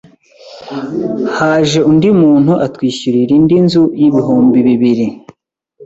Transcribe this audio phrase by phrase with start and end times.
[1.37, 5.05] Haje undi muntu atwishyurira indi nzu y’ibihumbi bibiri,